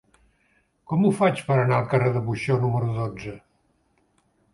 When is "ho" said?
1.03-1.11